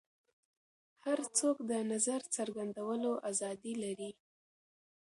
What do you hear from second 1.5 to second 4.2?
د نظر څرګندولو ازادي لري.